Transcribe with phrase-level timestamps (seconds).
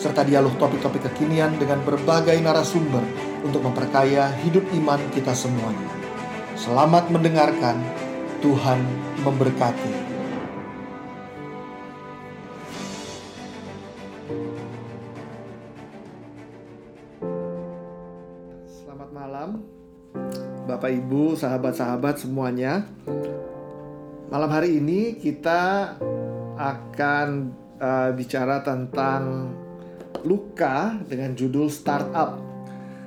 [0.00, 3.04] serta dialog topik-topik kekinian dengan berbagai narasumber
[3.44, 5.92] untuk memperkaya hidup iman kita semuanya.
[6.56, 7.76] Selamat mendengarkan,
[8.40, 8.80] Tuhan
[9.20, 9.92] memberkati.
[18.72, 19.60] Selamat malam,
[20.64, 22.88] Bapak Ibu, sahabat-sahabat semuanya.
[24.32, 25.92] Malam hari ini kita
[26.56, 27.28] akan
[27.76, 29.52] uh, bicara tentang
[30.24, 32.40] luka dengan judul startup.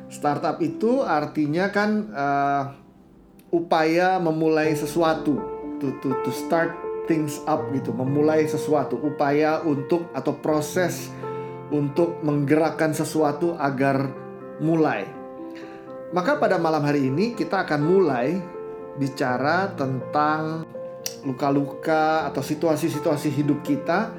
[0.09, 2.63] Startup itu artinya kan uh,
[3.49, 5.37] upaya memulai sesuatu,
[5.81, 6.73] to to to start
[7.09, 11.09] things up gitu, memulai sesuatu, upaya untuk atau proses
[11.73, 14.09] untuk menggerakkan sesuatu agar
[14.61, 15.09] mulai.
[16.13, 18.37] Maka pada malam hari ini kita akan mulai
[19.01, 20.69] bicara tentang
[21.25, 24.13] luka-luka atau situasi-situasi hidup kita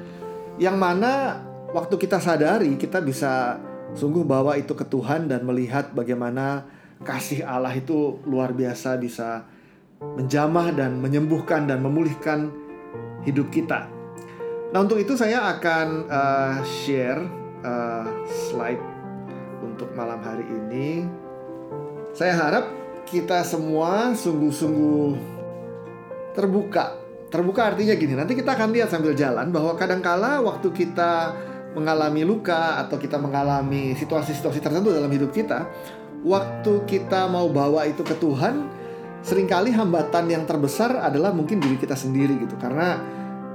[0.59, 1.44] yang mana
[1.75, 3.59] waktu kita sadari kita bisa
[3.91, 6.63] sungguh bawa itu ke Tuhan dan melihat bagaimana
[7.03, 9.43] kasih Allah itu luar biasa bisa
[9.99, 12.47] menjamah dan menyembuhkan dan memulihkan
[13.27, 13.91] hidup kita.
[14.71, 17.19] Nah untuk itu saya akan uh, share
[17.67, 18.81] uh, slide
[19.59, 21.03] untuk malam hari ini.
[22.15, 22.71] Saya harap
[23.03, 25.35] kita semua sungguh-sungguh
[26.31, 26.95] terbuka.
[27.27, 31.35] Terbuka artinya gini, nanti kita akan lihat sambil jalan bahwa kadangkala waktu kita
[31.75, 35.67] mengalami luka atau kita mengalami situasi-situasi tertentu dalam hidup kita,
[36.23, 38.71] waktu kita mau bawa itu ke Tuhan,
[39.19, 42.55] sering kali hambatan yang terbesar adalah mungkin diri kita sendiri gitu.
[42.55, 42.97] Karena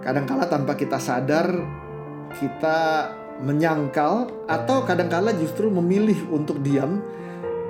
[0.05, 1.49] kadangkala tanpa kita sadar
[2.37, 3.11] kita
[3.41, 7.01] menyangkal atau kadangkala justru memilih untuk diam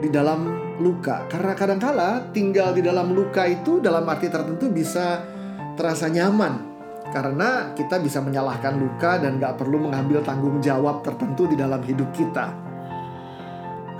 [0.02, 0.50] di dalam
[0.82, 1.30] luka.
[1.30, 5.22] Karena kadangkala tinggal di dalam luka itu dalam arti tertentu bisa
[5.78, 6.69] terasa nyaman
[7.10, 12.10] karena kita bisa menyalahkan luka dan gak perlu mengambil tanggung jawab tertentu di dalam hidup
[12.14, 12.54] kita.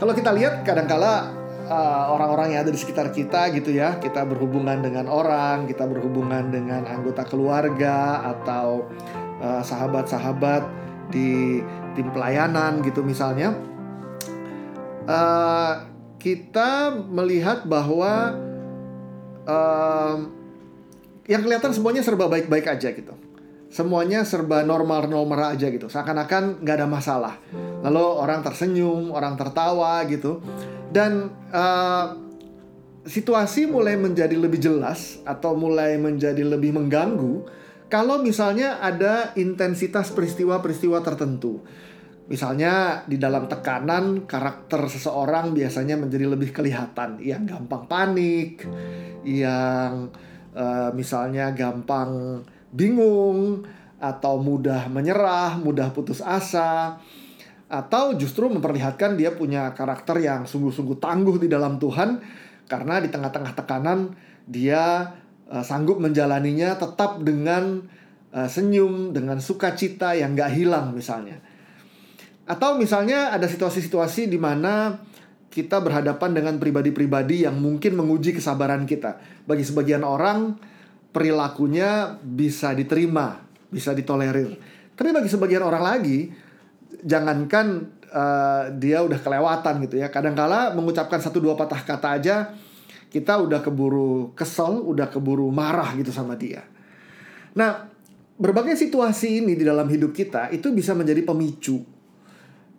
[0.01, 1.29] Kalau kita lihat kadangkala
[1.69, 6.49] uh, orang-orang yang ada di sekitar kita gitu ya, kita berhubungan dengan orang, kita berhubungan
[6.49, 8.89] dengan anggota keluarga atau
[9.45, 10.65] uh, sahabat-sahabat
[11.13, 11.61] di
[11.99, 13.53] tim pelayanan gitu misalnya,
[15.05, 15.85] uh,
[16.17, 18.39] kita melihat bahwa
[19.45, 20.40] uh,
[21.31, 23.15] yang kelihatan semuanya serba baik-baik aja gitu
[23.71, 25.87] semuanya serba normal-normal aja gitu.
[25.87, 27.35] Seakan-akan nggak ada masalah.
[27.87, 30.43] Lalu orang tersenyum, orang tertawa gitu.
[30.91, 32.19] Dan uh,
[33.07, 37.47] situasi mulai menjadi lebih jelas atau mulai menjadi lebih mengganggu
[37.87, 41.63] kalau misalnya ada intensitas peristiwa-peristiwa tertentu.
[42.31, 48.63] Misalnya di dalam tekanan karakter seseorang biasanya menjadi lebih kelihatan, yang gampang panik,
[49.27, 50.15] yang
[50.55, 53.67] uh, misalnya gampang bingung
[54.01, 56.97] atau mudah menyerah, mudah putus asa,
[57.71, 62.19] atau justru memperlihatkan dia punya karakter yang sungguh-sungguh tangguh di dalam Tuhan
[62.67, 64.15] karena di tengah-tengah tekanan
[64.49, 65.15] dia
[65.47, 67.85] uh, sanggup menjalaninya tetap dengan
[68.35, 71.39] uh, senyum, dengan sukacita yang gak hilang misalnya.
[72.51, 74.99] Atau misalnya ada situasi-situasi di mana
[75.51, 79.19] kita berhadapan dengan pribadi-pribadi yang mungkin menguji kesabaran kita.
[79.45, 80.55] Bagi sebagian orang,
[81.11, 84.55] perilakunya bisa diterima, bisa ditolerir.
[84.95, 86.31] Tapi bagi sebagian orang lagi,
[87.03, 87.67] jangankan
[88.15, 90.07] uh, dia udah kelewatan gitu ya.
[90.07, 92.37] Kadangkala mengucapkan satu dua patah kata aja
[93.11, 96.63] kita udah keburu kesel, udah keburu marah gitu sama dia.
[97.59, 97.91] Nah,
[98.39, 101.83] berbagai situasi ini di dalam hidup kita itu bisa menjadi pemicu.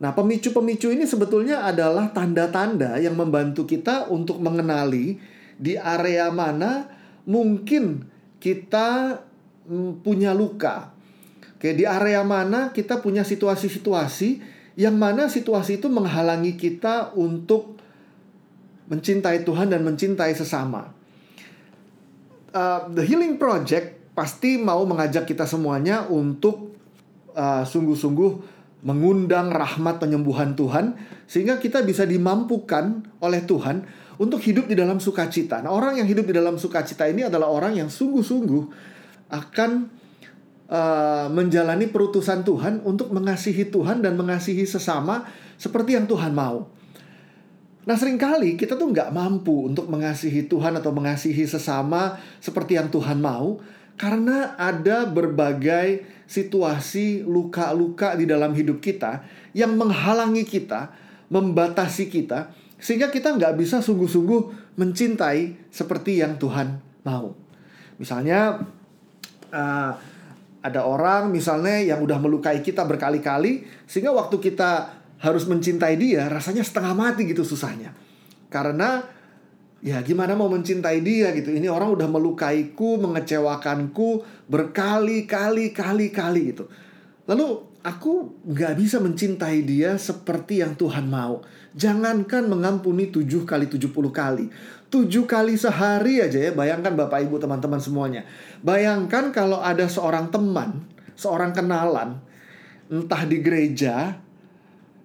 [0.02, 5.22] Nah, pemicu-pemicu ini sebetulnya adalah tanda-tanda yang membantu kita untuk mengenali
[5.62, 6.90] di area mana
[7.30, 8.09] mungkin
[8.42, 9.22] kita
[9.70, 10.90] mm, punya luka.
[11.53, 14.42] Oke, di area mana kita punya situasi-situasi
[14.82, 17.78] yang mana situasi itu menghalangi kita untuk
[18.90, 20.90] mencintai Tuhan dan mencintai sesama.
[22.50, 26.74] Uh, the Healing Project pasti mau mengajak kita semuanya untuk
[27.38, 30.98] uh, sungguh-sungguh mengundang rahmat penyembuhan Tuhan
[31.30, 33.86] sehingga kita bisa dimampukan oleh Tuhan
[34.18, 35.62] untuk hidup di dalam sukacita.
[35.62, 38.64] Nah, orang yang hidup di dalam sukacita ini adalah orang yang sungguh-sungguh
[39.32, 39.72] akan
[40.72, 45.26] uh, menjalani perutusan Tuhan untuk mengasihi Tuhan dan mengasihi sesama
[45.58, 46.70] seperti yang Tuhan mau.
[47.82, 52.94] Nah sering kali kita tuh nggak mampu untuk mengasihi Tuhan atau mengasihi sesama seperti yang
[52.94, 53.58] Tuhan mau
[54.02, 59.22] karena ada berbagai situasi luka-luka di dalam hidup kita
[59.53, 60.90] yang menghalangi kita,
[61.30, 62.50] membatasi kita,
[62.82, 67.38] sehingga kita nggak bisa sungguh-sungguh mencintai seperti yang Tuhan mau.
[68.02, 68.66] Misalnya
[69.53, 69.94] uh,
[70.66, 76.66] ada orang misalnya yang udah melukai kita berkali-kali, sehingga waktu kita harus mencintai dia rasanya
[76.66, 77.94] setengah mati gitu susahnya.
[78.50, 79.21] Karena
[79.82, 81.50] ya gimana mau mencintai dia gitu.
[81.52, 86.70] Ini orang udah melukaiku, mengecewakanku berkali-kali kali-kali gitu.
[87.26, 91.42] Lalu aku nggak bisa mencintai dia seperti yang Tuhan mau.
[91.74, 94.48] Jangankan mengampuni tujuh kali tujuh puluh kali.
[94.92, 96.52] Tujuh kali sehari aja ya.
[96.52, 98.28] Bayangkan Bapak Ibu teman-teman semuanya.
[98.60, 100.84] Bayangkan kalau ada seorang teman,
[101.16, 102.20] seorang kenalan,
[102.92, 104.20] entah di gereja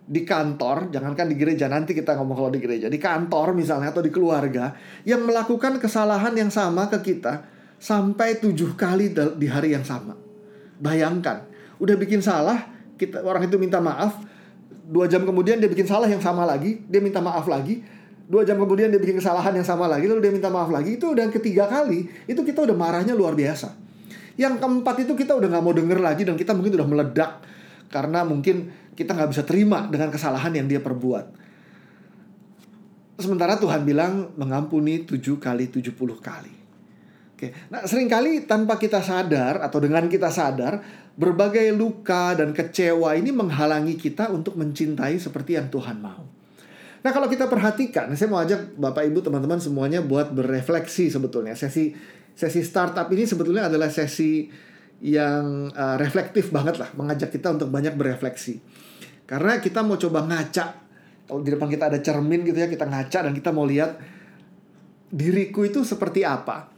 [0.07, 3.99] di kantor, jangankan di gereja, nanti kita ngomong kalau di gereja, di kantor misalnya atau
[3.99, 4.71] di keluarga
[5.03, 7.43] yang melakukan kesalahan yang sama ke kita
[7.83, 10.15] sampai tujuh kali di hari yang sama.
[10.79, 11.51] Bayangkan,
[11.83, 14.23] udah bikin salah, kita orang itu minta maaf,
[14.87, 17.83] dua jam kemudian dia bikin salah yang sama lagi, dia minta maaf lagi,
[18.31, 21.11] dua jam kemudian dia bikin kesalahan yang sama lagi, lalu dia minta maaf lagi, itu
[21.11, 23.75] udah ketiga kali, itu kita udah marahnya luar biasa.
[24.39, 27.33] Yang keempat itu kita udah nggak mau denger lagi dan kita mungkin udah meledak
[27.89, 31.45] karena mungkin kita nggak bisa terima dengan kesalahan yang dia perbuat.
[33.21, 36.53] Sementara Tuhan bilang mengampuni tujuh kali tujuh puluh kali.
[37.37, 40.81] Oke, nah sering kali tanpa kita sadar atau dengan kita sadar,
[41.21, 46.25] berbagai luka dan kecewa ini menghalangi kita untuk mencintai seperti yang Tuhan mau.
[47.05, 51.53] Nah kalau kita perhatikan, saya mau ajak Bapak Ibu teman-teman semuanya buat berefleksi sebetulnya.
[51.53, 51.93] Sesi
[52.33, 54.49] sesi startup ini sebetulnya adalah sesi
[55.05, 58.61] yang uh, reflektif banget lah, mengajak kita untuk banyak berefleksi.
[59.27, 60.67] Karena kita mau coba ngaca,
[61.27, 63.99] kalau di depan kita ada cermin gitu ya, kita ngaca dan kita mau lihat
[65.11, 66.71] diriku itu seperti apa.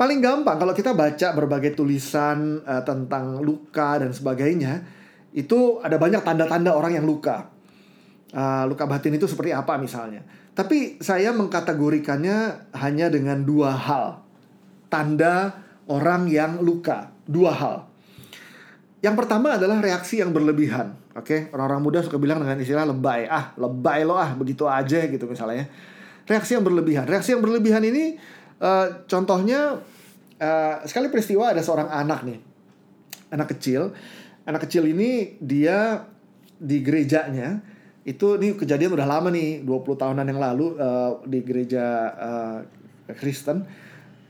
[0.00, 4.80] Paling gampang kalau kita baca berbagai tulisan uh, tentang luka dan sebagainya,
[5.36, 7.52] itu ada banyak tanda-tanda orang yang luka.
[8.32, 10.24] Uh, luka batin itu seperti apa misalnya.
[10.56, 14.24] Tapi saya mengkategorikannya hanya dengan dua hal.
[14.88, 17.12] Tanda orang yang luka.
[17.28, 17.76] Dua hal.
[19.04, 20.99] Yang pertama adalah reaksi yang berlebihan.
[21.20, 21.40] Oke, okay?
[21.52, 23.28] orang-orang muda suka bilang dengan istilah lebay.
[23.28, 25.68] Ah, lebay lo ah, begitu aja gitu misalnya.
[26.24, 27.04] Reaksi yang berlebihan.
[27.04, 28.16] Reaksi yang berlebihan ini
[28.64, 29.84] uh, contohnya
[30.40, 32.38] uh, sekali peristiwa ada seorang anak nih.
[33.36, 33.92] Anak kecil.
[34.48, 36.08] Anak kecil ini dia
[36.56, 37.60] di gerejanya
[38.08, 41.84] itu ini kejadian udah lama nih 20 tahunan yang lalu uh, di gereja
[42.16, 42.58] uh,
[43.12, 43.68] Kristen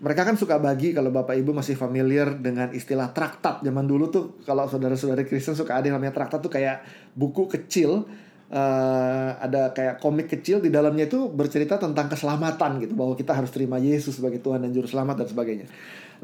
[0.00, 4.24] mereka kan suka bagi kalau bapak ibu masih familiar dengan istilah traktat zaman dulu tuh
[4.48, 6.80] kalau saudara-saudara Kristen suka ada yang namanya traktat tuh kayak
[7.12, 8.08] buku kecil
[8.48, 13.52] uh, ada kayak komik kecil di dalamnya itu bercerita tentang keselamatan gitu bahwa kita harus
[13.52, 15.66] terima Yesus sebagai Tuhan dan Juru Selamat dan sebagainya.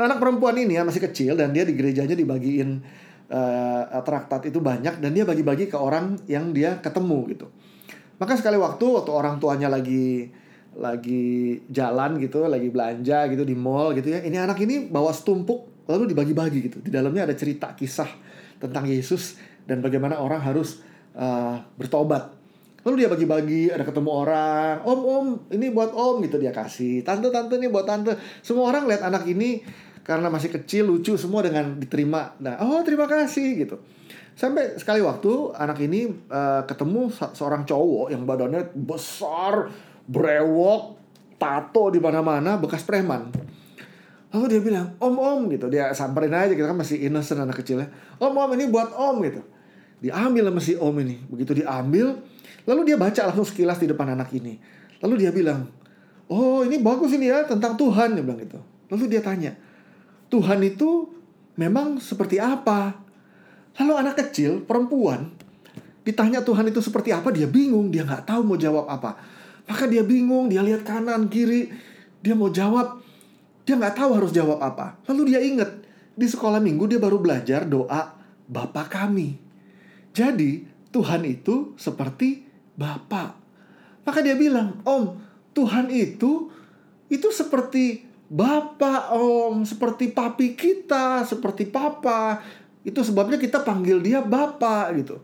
[0.00, 2.80] Nah anak perempuan ini ya masih kecil dan dia di gerejanya dibagiin
[3.28, 7.46] uh, traktat itu banyak dan dia bagi-bagi ke orang yang dia ketemu gitu.
[8.16, 10.32] Maka sekali waktu waktu orang tuanya lagi
[10.76, 14.20] lagi jalan gitu, lagi belanja gitu di mall gitu ya.
[14.20, 16.78] Ini anak ini bawa setumpuk lalu dibagi-bagi gitu.
[16.84, 18.08] Di dalamnya ada cerita kisah
[18.60, 20.80] tentang Yesus dan bagaimana orang harus
[21.16, 22.32] uh, bertobat.
[22.86, 27.34] Lalu dia bagi-bagi, ada ketemu orang, om om ini buat om gitu dia kasih, tante
[27.34, 28.14] tante ini buat tante.
[28.46, 29.58] Semua orang lihat anak ini
[30.06, 32.38] karena masih kecil lucu semua dengan diterima.
[32.38, 33.82] Nah oh terima kasih gitu.
[34.38, 39.66] Sampai sekali waktu anak ini uh, ketemu seorang cowok yang badannya besar,
[40.06, 40.96] brewok,
[41.36, 43.28] tato di mana-mana, bekas preman.
[44.34, 47.90] Lalu dia bilang, om om gitu, dia samperin aja kita kan masih innocent anak kecilnya.
[48.18, 49.42] Om om ini buat om gitu.
[50.02, 52.20] Diambil sama si om ini, begitu diambil,
[52.68, 54.60] lalu dia baca langsung sekilas di depan anak ini.
[55.00, 55.66] Lalu dia bilang,
[56.28, 58.60] oh ini bagus ini ya tentang Tuhan dia bilang gitu.
[58.92, 59.56] Lalu dia tanya,
[60.28, 61.10] Tuhan itu
[61.56, 62.94] memang seperti apa?
[63.80, 65.32] Lalu anak kecil, perempuan,
[66.04, 69.16] ditanya Tuhan itu seperti apa, dia bingung, dia nggak tahu mau jawab apa.
[69.66, 71.70] Maka dia bingung, dia lihat kanan, kiri,
[72.22, 73.02] dia mau jawab,
[73.66, 74.98] dia nggak tahu harus jawab apa.
[75.10, 75.70] Lalu dia ingat,
[76.16, 78.14] di sekolah minggu dia baru belajar doa
[78.46, 79.36] Bapa kami.
[80.14, 82.46] Jadi Tuhan itu seperti
[82.78, 83.34] Bapa.
[84.06, 85.18] Maka dia bilang, Om,
[85.50, 86.48] Tuhan itu
[87.10, 92.42] itu seperti Bapak om, seperti papi kita, seperti papa.
[92.82, 95.22] Itu sebabnya kita panggil dia Bapak gitu.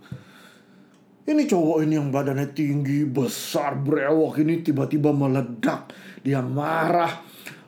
[1.23, 5.95] Ini cowok ini yang badannya tinggi, besar, brewok ini tiba-tiba meledak.
[6.19, 7.23] Dia marah.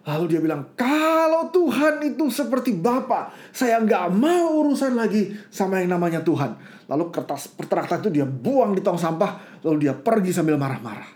[0.05, 5.97] Lalu dia bilang, kalau Tuhan itu seperti Bapak, saya nggak mau urusan lagi sama yang
[5.97, 6.59] namanya Tuhan.
[6.91, 11.09] Lalu kertas pertraktan itu dia buang di tong sampah, lalu dia pergi sambil marah-marah.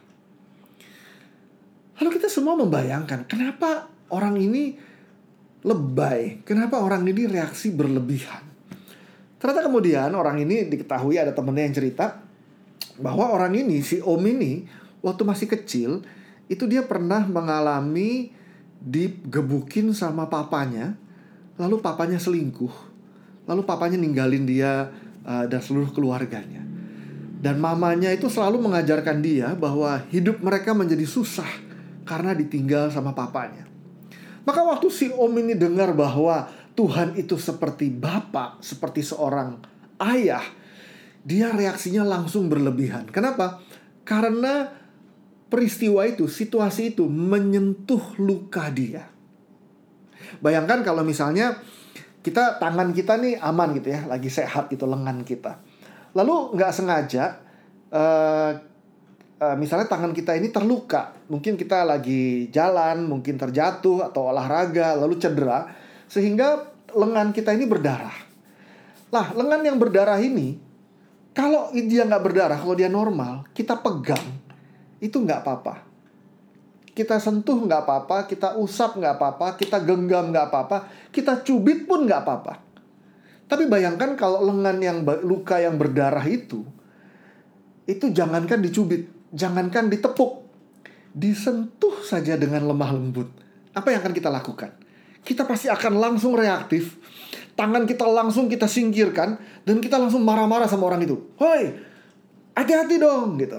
[2.00, 4.78] Lalu kita semua membayangkan, kenapa orang ini
[5.66, 6.47] lebay?
[6.47, 8.47] Kenapa orang ini reaksi berlebihan?
[9.37, 12.27] Ternyata kemudian orang ini diketahui ada temennya yang cerita
[12.99, 14.66] bahwa orang ini, si Om ini,
[15.00, 16.02] waktu masih kecil,
[16.50, 18.35] itu dia pernah mengalami
[18.78, 20.94] digebukin sama papanya,
[21.58, 22.73] lalu papanya selingkuh,
[23.47, 24.90] lalu papanya ninggalin dia
[25.26, 26.62] uh, dan seluruh keluarganya.
[27.38, 31.47] Dan mamanya itu selalu mengajarkan dia bahwa hidup mereka menjadi susah
[32.02, 33.62] karena ditinggal sama papanya.
[34.42, 39.61] Maka waktu si om ini dengar bahwa Tuhan itu seperti bapak, seperti seorang
[40.02, 40.42] ayah,
[41.28, 43.04] dia reaksinya langsung berlebihan.
[43.12, 43.61] Kenapa?
[44.08, 44.73] Karena
[45.52, 49.04] peristiwa itu, situasi itu menyentuh luka dia.
[50.40, 51.61] Bayangkan kalau misalnya
[52.25, 55.61] kita tangan kita nih aman gitu ya, lagi sehat gitu lengan kita.
[56.16, 57.44] Lalu nggak sengaja,
[57.92, 58.52] uh,
[59.37, 65.20] uh, misalnya tangan kita ini terluka, mungkin kita lagi jalan, mungkin terjatuh atau olahraga, lalu
[65.20, 65.68] cedera,
[66.08, 68.16] sehingga lengan kita ini berdarah.
[69.12, 70.68] Lah, lengan yang berdarah ini,
[71.38, 74.26] kalau dia nggak berdarah, kalau dia normal, kita pegang,
[74.99, 75.87] itu nggak apa-apa.
[76.90, 82.11] Kita sentuh nggak apa-apa, kita usap nggak apa-apa, kita genggam nggak apa-apa, kita cubit pun
[82.11, 82.59] nggak apa-apa.
[83.47, 86.66] Tapi bayangkan kalau lengan yang luka yang berdarah itu,
[87.87, 90.42] itu jangankan dicubit, jangankan ditepuk,
[91.14, 93.30] disentuh saja dengan lemah lembut.
[93.78, 94.75] Apa yang akan kita lakukan?
[95.23, 96.99] Kita pasti akan langsung reaktif,
[97.59, 99.35] tangan kita langsung kita singkirkan,
[99.67, 101.19] dan kita langsung marah-marah sama orang itu.
[101.43, 101.75] Hoi,
[102.55, 103.59] hati-hati dong gitu.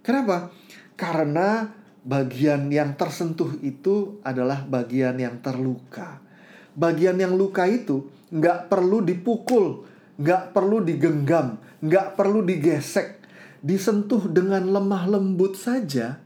[0.00, 0.48] Kenapa?
[0.96, 1.68] Karena
[2.00, 6.24] bagian yang tersentuh itu adalah bagian yang terluka.
[6.72, 9.84] Bagian yang luka itu nggak perlu dipukul,
[10.16, 13.20] nggak perlu digenggam, nggak perlu digesek.
[13.60, 16.22] Disentuh dengan lemah lembut saja,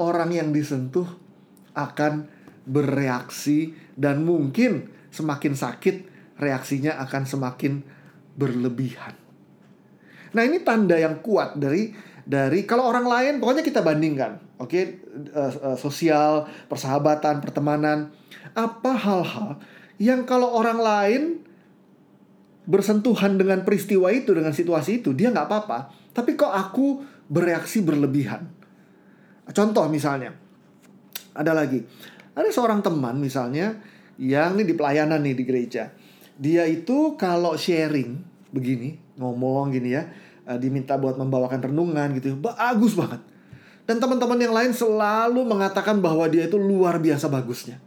[0.00, 1.08] orang yang disentuh
[1.76, 2.28] akan
[2.64, 5.96] bereaksi dan mungkin semakin sakit
[6.36, 7.80] reaksinya akan semakin
[8.36, 9.16] berlebihan.
[10.36, 11.96] Nah, ini tanda yang kuat dari
[12.26, 14.98] dari kalau orang lain pokoknya kita bandingkan oke okay?
[15.30, 18.10] uh, eh, uh, eh, sosial persahabatan pertemanan
[18.50, 19.62] apa hal-hal
[20.02, 21.22] yang kalau orang lain
[22.66, 25.78] bersentuhan dengan peristiwa itu dengan situasi itu dia nggak apa-apa
[26.10, 26.98] tapi kok aku
[27.30, 28.50] bereaksi berlebihan
[29.54, 30.34] contoh misalnya
[31.30, 31.78] ada lagi
[32.34, 33.78] ada seorang teman misalnya
[34.16, 35.92] yang ini di pelayanan nih di gereja.
[36.36, 38.20] Dia itu kalau sharing
[38.52, 40.08] begini ngomong gini ya
[40.48, 43.20] uh, diminta buat membawakan renungan gitu bagus banget.
[43.86, 47.78] Dan teman-teman yang lain selalu mengatakan bahwa dia itu luar biasa bagusnya.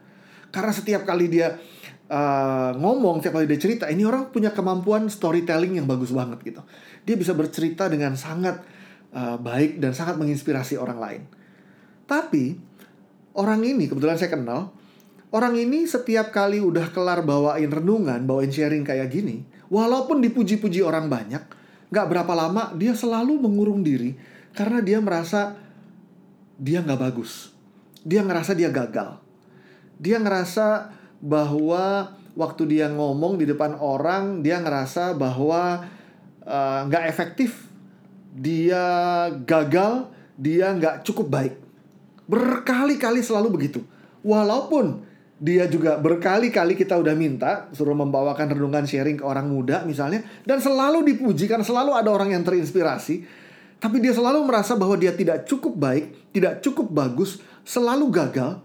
[0.49, 1.59] Karena setiap kali dia
[2.07, 6.61] uh, ngomong setiap kali dia cerita ini orang punya kemampuan storytelling yang bagus banget gitu.
[7.03, 8.63] Dia bisa bercerita dengan sangat
[9.11, 11.21] uh, baik dan sangat menginspirasi orang lain.
[12.07, 12.57] Tapi
[13.37, 14.73] orang ini kebetulan saya kenal
[15.29, 21.05] Orang ini setiap kali udah kelar bawain renungan, bawain sharing kayak gini, walaupun dipuji-puji orang
[21.05, 21.43] banyak,
[21.89, 24.13] Gak berapa lama dia selalu mengurung diri
[24.53, 25.57] karena dia merasa
[26.61, 27.49] dia gak bagus.
[28.05, 29.17] Dia ngerasa dia gagal.
[29.97, 35.83] Dia ngerasa bahwa waktu dia ngomong di depan orang, dia ngerasa bahwa
[36.47, 37.67] uh, nggak efektif.
[38.31, 40.07] Dia gagal,
[40.39, 41.59] dia nggak cukup baik.
[42.31, 43.83] Berkali-kali selalu begitu.
[44.23, 45.03] Walaupun
[45.39, 50.59] dia juga berkali-kali kita udah minta suruh membawakan renungan sharing ke orang muda misalnya dan
[50.59, 53.47] selalu dipuji karena selalu ada orang yang terinspirasi.
[53.79, 58.59] Tapi dia selalu merasa bahwa dia tidak cukup baik, tidak cukup bagus, selalu gagal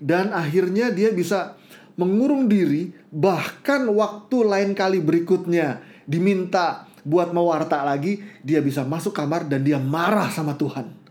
[0.00, 1.60] dan akhirnya dia bisa
[2.00, 9.46] mengurung diri bahkan waktu lain kali berikutnya diminta buat mewarta lagi dia bisa masuk kamar
[9.46, 11.03] dan dia marah sama Tuhan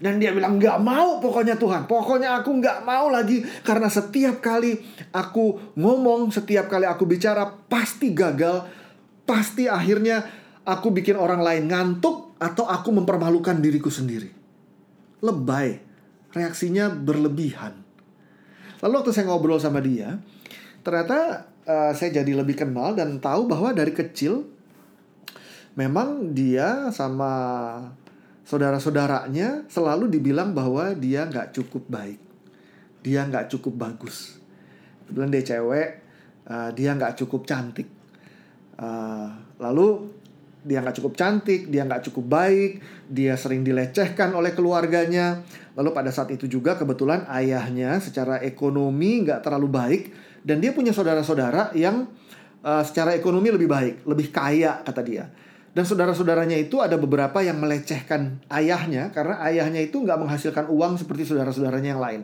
[0.00, 1.84] dan dia bilang nggak mau pokoknya Tuhan.
[1.84, 3.44] Pokoknya aku nggak mau lagi.
[3.60, 4.80] Karena setiap kali
[5.12, 8.64] aku ngomong, setiap kali aku bicara pasti gagal.
[9.28, 10.24] Pasti akhirnya
[10.64, 14.32] aku bikin orang lain ngantuk atau aku mempermalukan diriku sendiri.
[15.20, 15.92] Lebay.
[16.32, 17.76] Reaksinya berlebihan.
[18.80, 20.16] Lalu waktu saya ngobrol sama dia,
[20.80, 24.48] ternyata uh, saya jadi lebih kenal dan tahu bahwa dari kecil
[25.76, 27.32] memang dia sama
[28.50, 32.18] saudara-saudaranya selalu dibilang bahwa dia nggak cukup baik,
[32.98, 34.42] dia nggak cukup bagus.
[35.06, 35.88] Kebetulan dia cewek,
[36.50, 37.86] uh, dia nggak cukup cantik.
[38.74, 39.30] Uh,
[39.62, 40.10] lalu
[40.66, 45.46] dia nggak cukup cantik, dia nggak cukup baik, dia sering dilecehkan oleh keluarganya.
[45.78, 50.02] Lalu pada saat itu juga kebetulan ayahnya secara ekonomi nggak terlalu baik
[50.42, 52.10] dan dia punya saudara-saudara yang
[52.66, 55.30] uh, secara ekonomi lebih baik, lebih kaya kata dia.
[55.70, 61.30] Dan saudara-saudaranya itu ada beberapa yang melecehkan ayahnya karena ayahnya itu nggak menghasilkan uang seperti
[61.30, 62.20] saudara-saudaranya yang lain.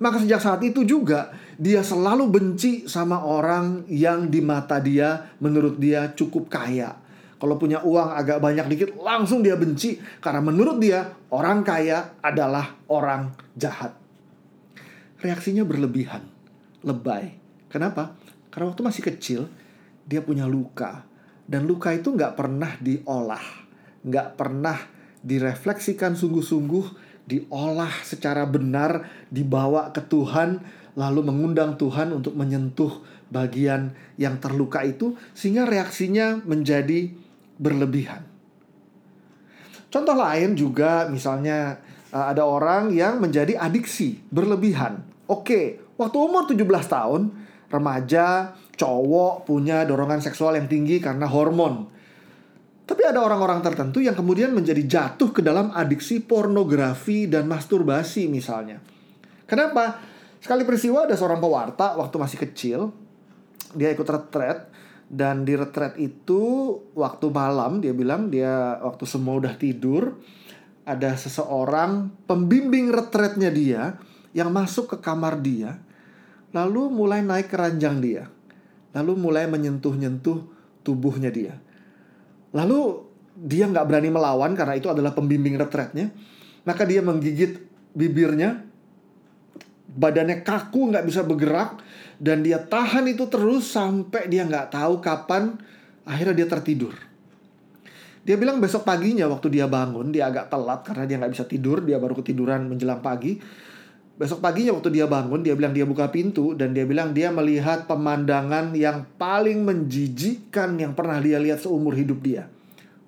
[0.00, 5.80] Maka sejak saat itu juga dia selalu benci sama orang yang di mata dia menurut
[5.80, 6.92] dia cukup kaya.
[7.40, 12.76] Kalau punya uang agak banyak dikit langsung dia benci karena menurut dia orang kaya adalah
[12.92, 13.96] orang jahat.
[15.24, 16.20] Reaksinya berlebihan,
[16.84, 17.32] lebay.
[17.72, 18.12] Kenapa?
[18.52, 19.40] Karena waktu masih kecil
[20.04, 21.08] dia punya luka
[21.50, 23.42] dan luka itu nggak pernah diolah,
[24.06, 24.78] nggak pernah
[25.18, 26.86] direfleksikan sungguh-sungguh,
[27.26, 30.62] diolah secara benar, dibawa ke Tuhan,
[30.94, 33.02] lalu mengundang Tuhan untuk menyentuh
[33.34, 37.10] bagian yang terluka itu, sehingga reaksinya menjadi
[37.58, 38.22] berlebihan.
[39.90, 41.82] Contoh lain juga, misalnya
[42.14, 45.02] eh, ada orang yang menjadi adiksi berlebihan.
[45.26, 47.22] Oke, waktu umur 17 tahun,
[47.70, 51.84] remaja, cowok punya dorongan seksual yang tinggi karena hormon.
[52.88, 58.80] Tapi ada orang-orang tertentu yang kemudian menjadi jatuh ke dalam adiksi pornografi dan masturbasi misalnya.
[59.44, 60.00] Kenapa?
[60.40, 62.90] Sekali peristiwa ada seorang pewarta waktu masih kecil,
[63.76, 64.72] dia ikut retret
[65.10, 70.18] dan di retret itu waktu malam dia bilang dia waktu semua udah tidur
[70.86, 73.98] ada seseorang pembimbing retretnya dia
[74.30, 75.82] yang masuk ke kamar dia
[76.54, 78.30] lalu mulai naik ke ranjang dia
[78.94, 80.46] lalu mulai menyentuh-nyentuh
[80.82, 81.54] tubuhnya dia.
[82.50, 83.06] Lalu
[83.36, 86.10] dia nggak berani melawan karena itu adalah pembimbing retretnya.
[86.66, 87.56] Maka dia menggigit
[87.96, 88.62] bibirnya,
[89.90, 91.80] badannya kaku nggak bisa bergerak
[92.20, 95.56] dan dia tahan itu terus sampai dia nggak tahu kapan
[96.04, 96.92] akhirnya dia tertidur.
[98.20, 101.80] Dia bilang besok paginya waktu dia bangun dia agak telat karena dia nggak bisa tidur
[101.80, 103.40] dia baru ketiduran menjelang pagi
[104.20, 107.88] Besok paginya waktu dia bangun, dia bilang dia buka pintu dan dia bilang dia melihat
[107.88, 112.44] pemandangan yang paling menjijikkan yang pernah dia lihat seumur hidup dia.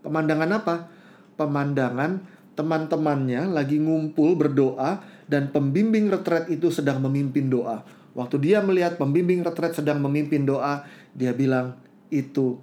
[0.01, 0.89] Pemandangan apa?
[1.37, 2.25] Pemandangan
[2.57, 7.85] teman-temannya lagi ngumpul berdoa dan pembimbing retret itu sedang memimpin doa.
[8.17, 11.77] Waktu dia melihat pembimbing retret sedang memimpin doa, dia bilang
[12.09, 12.57] itu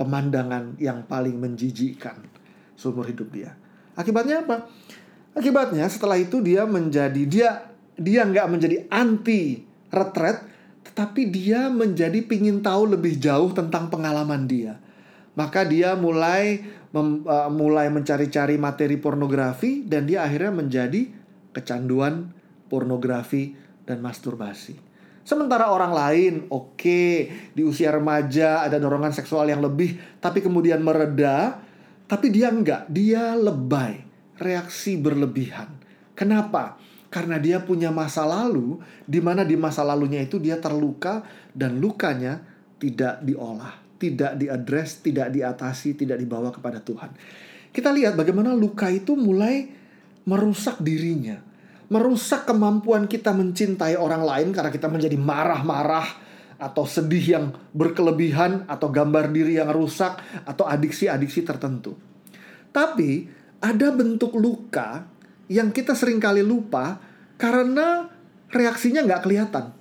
[0.00, 2.24] pemandangan yang paling menjijikkan
[2.72, 3.52] seumur hidup dia.
[4.00, 4.64] Akibatnya apa?
[5.36, 10.44] Akibatnya setelah itu dia menjadi dia dia nggak menjadi anti retret,
[10.88, 14.80] tetapi dia menjadi pingin tahu lebih jauh tentang pengalaman dia.
[15.32, 16.60] Maka dia mulai
[16.92, 21.08] mem, uh, mulai mencari-cari materi pornografi dan dia akhirnya menjadi
[21.56, 22.32] kecanduan
[22.68, 23.56] pornografi
[23.88, 24.76] dan masturbasi.
[25.22, 27.14] Sementara orang lain, oke, okay,
[27.54, 31.62] di usia remaja ada dorongan seksual yang lebih, tapi kemudian mereda,
[32.10, 34.02] tapi dia enggak, dia lebay,
[34.42, 35.70] reaksi berlebihan.
[36.18, 36.74] Kenapa?
[37.12, 41.20] Karena dia punya masa lalu di mana di masa lalunya itu dia terluka
[41.52, 42.40] dan lukanya
[42.80, 47.12] tidak diolah, tidak diadres, tidak diatasi, tidak dibawa kepada Tuhan.
[47.68, 49.68] Kita lihat bagaimana luka itu mulai
[50.24, 51.36] merusak dirinya,
[51.92, 56.08] merusak kemampuan kita mencintai orang lain karena kita menjadi marah-marah
[56.56, 57.46] atau sedih yang
[57.76, 60.16] berkelebihan atau gambar diri yang rusak
[60.48, 61.92] atau adiksi-adiksi tertentu.
[62.72, 63.28] Tapi
[63.60, 65.11] ada bentuk luka
[65.50, 67.00] yang kita sering kali lupa
[67.40, 68.06] karena
[68.52, 69.74] reaksinya nggak kelihatan.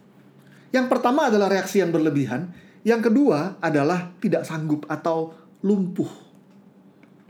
[0.72, 2.48] Yang pertama adalah reaksi yang berlebihan,
[2.88, 6.10] yang kedua adalah tidak sanggup atau lumpuh.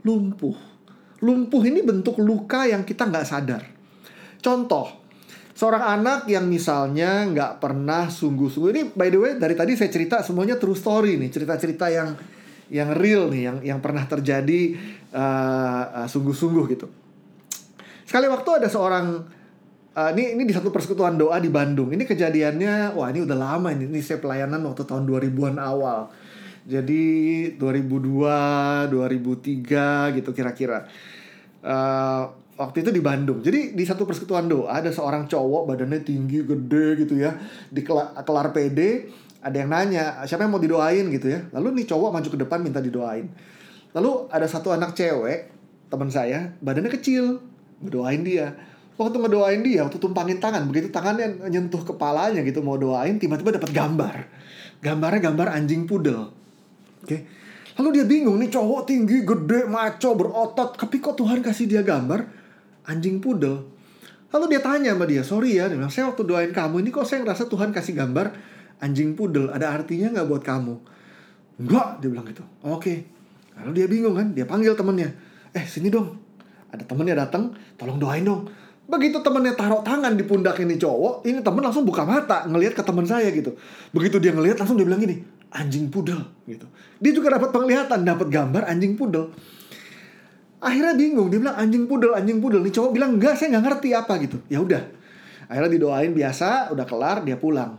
[0.06, 0.56] Lumpuh.
[1.22, 3.62] Lumpuh ini bentuk luka yang kita nggak sadar.
[4.42, 5.02] Contoh,
[5.52, 10.24] seorang anak yang misalnya nggak pernah sungguh-sungguh ini by the way dari tadi saya cerita
[10.24, 12.16] semuanya true story nih cerita-cerita yang
[12.72, 14.74] yang real nih yang yang pernah terjadi
[15.12, 16.86] uh, uh, sungguh-sungguh gitu
[18.04, 19.06] Sekali waktu ada seorang
[19.96, 21.92] uh, ini ini di satu persekutuan doa di Bandung.
[21.92, 23.88] Ini kejadiannya wah ini udah lama ini.
[23.88, 26.08] Ini saya pelayanan waktu tahun 2000-an awal.
[26.62, 27.04] Jadi
[27.58, 30.86] 2002, 2003 gitu kira-kira.
[31.62, 33.42] Uh, waktu itu di Bandung.
[33.42, 37.34] Jadi di satu persekutuan doa ada seorang cowok badannya tinggi, gede gitu ya.
[37.70, 39.10] Di kelar, kelar PD
[39.42, 41.42] ada yang nanya, siapa yang mau didoain gitu ya.
[41.50, 43.26] Lalu nih cowok maju ke depan minta didoain.
[43.92, 45.50] Lalu ada satu anak cewek,
[45.90, 47.42] teman saya, badannya kecil,
[47.82, 48.54] ngedoain dia.
[48.96, 53.70] Waktu ngedoain dia waktu tumpangin tangan begitu tangannya nyentuh kepalanya gitu mau doain tiba-tiba dapat
[53.74, 54.14] gambar.
[54.82, 56.30] Gambarnya gambar anjing pudel.
[57.02, 57.06] Oke.
[57.06, 57.20] Okay?
[57.72, 62.20] lalu dia bingung nih cowok tinggi gede maco berotot tapi kok Tuhan kasih dia gambar
[62.84, 63.64] anjing pudel?
[64.28, 67.08] Lalu dia tanya sama dia sorry ya dia bilang saya waktu doain kamu ini kok
[67.08, 68.26] saya ngerasa Tuhan kasih gambar
[68.84, 69.48] anjing pudel?
[69.48, 70.74] Ada artinya nggak buat kamu?
[71.64, 72.44] Enggak dia bilang gitu.
[72.64, 72.76] Oke.
[72.76, 72.98] Okay.
[73.60, 75.12] Lalu dia bingung kan, dia panggil temennya.
[75.52, 76.16] Eh sini dong,
[76.72, 78.48] ada temennya datang, tolong doain dong.
[78.88, 82.82] Begitu temennya taruh tangan di pundak ini cowok, ini temen langsung buka mata ngelihat ke
[82.82, 83.54] teman saya gitu.
[83.94, 86.66] Begitu dia ngelihat langsung dia bilang gini, anjing pudel gitu.
[86.98, 89.30] Dia juga dapat penglihatan, dapat gambar anjing pudel.
[90.62, 92.64] Akhirnya bingung, dia bilang anjing pudel, anjing pudel.
[92.64, 94.36] Nih cowok bilang enggak, saya nggak ngerti apa gitu.
[94.50, 94.82] Ya udah,
[95.46, 97.78] akhirnya didoain biasa, udah kelar, dia pulang.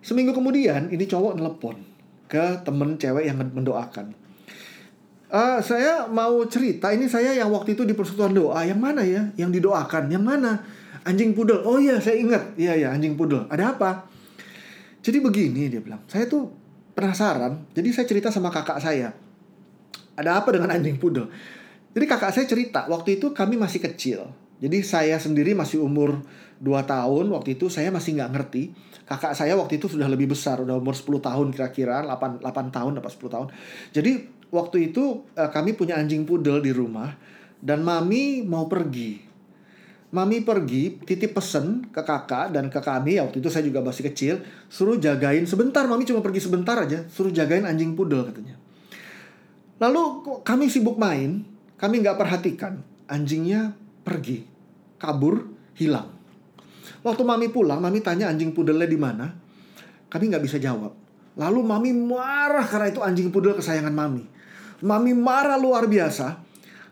[0.00, 1.76] Seminggu kemudian ini cowok nelpon
[2.30, 4.25] ke temen cewek yang mendoakan
[5.26, 8.62] Uh, saya mau cerita ini saya yang waktu itu di persekutuan doa.
[8.62, 9.26] Yang mana ya?
[9.34, 10.06] Yang didoakan.
[10.06, 10.52] Yang mana?
[11.02, 11.66] Anjing pudel.
[11.66, 12.54] Oh iya saya ingat.
[12.54, 13.46] Iya ya anjing pudel.
[13.50, 14.06] Ada apa?
[15.02, 16.02] Jadi begini dia bilang.
[16.06, 16.50] Saya tuh
[16.94, 17.66] penasaran.
[17.74, 19.10] Jadi saya cerita sama kakak saya.
[20.14, 21.26] Ada apa dengan anjing pudel?
[21.90, 24.30] Jadi kakak saya cerita waktu itu kami masih kecil.
[24.56, 26.22] Jadi saya sendiri masih umur
[26.62, 27.34] 2 tahun.
[27.34, 28.72] Waktu itu saya masih nggak ngerti.
[29.06, 32.92] Kakak saya waktu itu sudah lebih besar udah umur 10 tahun kira-kira 8, 8 tahun
[32.98, 33.48] apa 10 tahun.
[33.90, 37.14] Jadi waktu itu uh, kami punya anjing pudel di rumah
[37.62, 39.24] dan mami mau pergi.
[40.06, 44.06] Mami pergi titip pesen ke kakak dan ke kami ya waktu itu saya juga masih
[44.06, 44.34] kecil
[44.70, 48.54] suruh jagain sebentar mami cuma pergi sebentar aja suruh jagain anjing pudel katanya.
[49.76, 50.02] Lalu
[50.46, 51.44] kami sibuk main
[51.76, 52.80] kami nggak perhatikan
[53.10, 53.74] anjingnya
[54.06, 54.46] pergi
[54.96, 56.14] kabur hilang.
[57.02, 59.34] Waktu mami pulang mami tanya anjing pudelnya di mana
[60.08, 60.94] kami nggak bisa jawab.
[61.36, 64.35] Lalu mami marah karena itu anjing pudel kesayangan mami.
[64.84, 66.44] Mami marah luar biasa.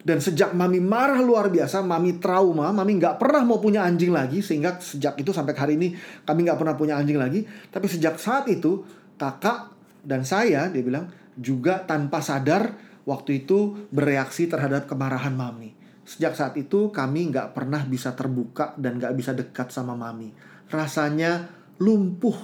[0.05, 4.45] Dan sejak Mami marah luar biasa, Mami trauma, Mami nggak pernah mau punya anjing lagi.
[4.45, 5.97] Sehingga sejak itu sampai hari ini
[6.29, 7.45] kami nggak pernah punya anjing lagi.
[7.73, 8.85] Tapi sejak saat itu,
[9.17, 9.73] kakak
[10.05, 12.77] dan saya, dia bilang, juga tanpa sadar
[13.09, 15.73] waktu itu bereaksi terhadap kemarahan Mami.
[16.05, 20.29] Sejak saat itu kami nggak pernah bisa terbuka dan nggak bisa dekat sama Mami.
[20.69, 21.49] Rasanya
[21.81, 22.37] lumpuh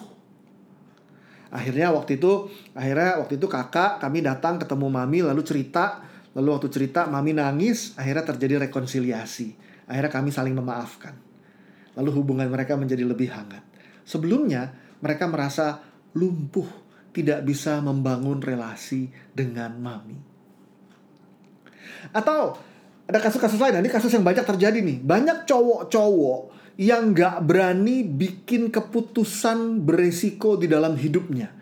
[1.50, 6.02] akhirnya waktu itu akhirnya waktu itu kakak kami datang ketemu mami lalu cerita
[6.34, 9.70] lalu waktu cerita mami nangis akhirnya terjadi rekonsiliasi.
[9.90, 11.18] Akhirnya kami saling memaafkan.
[11.98, 13.66] Lalu hubungan mereka menjadi lebih hangat.
[14.06, 14.70] Sebelumnya
[15.02, 15.82] mereka merasa
[16.14, 16.66] lumpuh
[17.10, 20.14] tidak bisa membangun relasi dengan mami.
[22.14, 22.54] Atau
[23.10, 25.02] ada kasus-kasus lain ini kasus yang banyak terjadi nih.
[25.02, 31.52] Banyak cowok-cowok yang gak berani bikin keputusan beresiko di dalam hidupnya.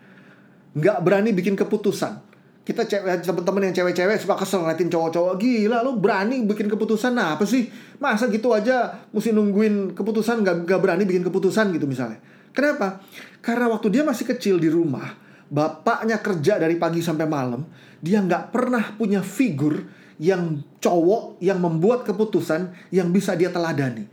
[0.79, 2.23] Gak berani bikin keputusan.
[2.63, 7.19] Kita cewek teman-teman yang cewek-cewek suka kesel ngeliatin cowok-cowok gila lo berani bikin keputusan?
[7.19, 7.67] Nah apa sih?
[7.99, 12.23] Masa gitu aja mesti nungguin keputusan gak, gak berani bikin keputusan gitu misalnya.
[12.55, 13.03] Kenapa?
[13.43, 17.65] Karena waktu dia masih kecil di rumah bapaknya kerja dari pagi sampai malam
[17.99, 19.81] dia nggak pernah punya figur
[20.21, 24.05] yang cowok yang membuat keputusan yang bisa dia teladani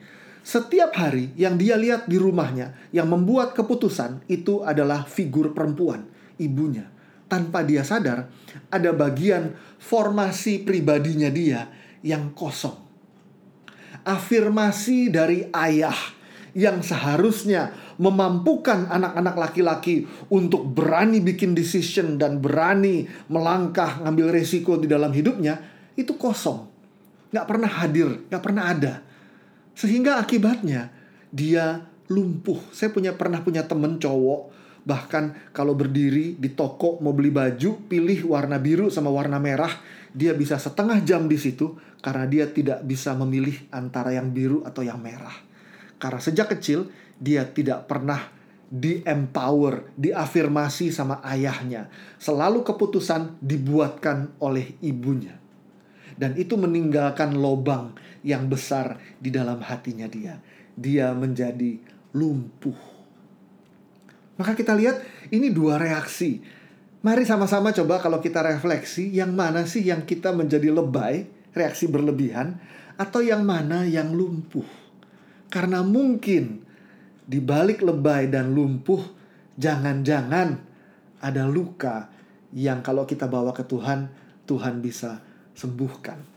[0.47, 6.07] setiap hari yang dia lihat di rumahnya yang membuat keputusan itu adalah figur perempuan,
[6.39, 6.87] ibunya.
[7.27, 8.31] Tanpa dia sadar,
[8.71, 11.67] ada bagian formasi pribadinya dia
[12.07, 12.79] yang kosong.
[14.07, 15.99] Afirmasi dari ayah
[16.55, 24.87] yang seharusnya memampukan anak-anak laki-laki untuk berani bikin decision dan berani melangkah ngambil resiko di
[24.87, 25.59] dalam hidupnya
[25.99, 26.71] itu kosong.
[27.35, 29.03] Gak pernah hadir, gak pernah ada.
[29.77, 30.89] Sehingga akibatnya
[31.29, 32.59] dia lumpuh.
[32.73, 38.31] Saya punya pernah punya temen cowok bahkan kalau berdiri di toko mau beli baju pilih
[38.31, 39.75] warna biru sama warna merah
[40.15, 44.87] dia bisa setengah jam di situ karena dia tidak bisa memilih antara yang biru atau
[44.87, 45.35] yang merah
[45.99, 46.87] karena sejak kecil
[47.17, 48.37] dia tidak pernah
[48.67, 51.87] di empower, diafirmasi sama ayahnya.
[52.19, 55.39] Selalu keputusan dibuatkan oleh ibunya.
[56.17, 57.93] Dan itu meninggalkan lobang
[58.27, 60.43] yang besar di dalam hatinya dia.
[60.75, 61.79] Dia menjadi
[62.11, 62.75] lumpuh.
[64.35, 64.99] Maka kita lihat
[65.31, 66.43] ini dua reaksi.
[67.07, 72.59] Mari sama-sama coba kalau kita refleksi yang mana sih yang kita menjadi lebay, reaksi berlebihan
[72.99, 74.67] atau yang mana yang lumpuh.
[75.47, 76.67] Karena mungkin
[77.23, 79.07] di balik lebay dan lumpuh
[79.55, 80.59] jangan-jangan
[81.23, 82.11] ada luka
[82.51, 84.11] yang kalau kita bawa ke Tuhan,
[84.45, 85.23] Tuhan bisa
[85.55, 86.36] sembuhkan.